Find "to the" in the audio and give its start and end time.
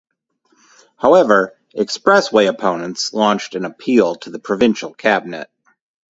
4.15-4.39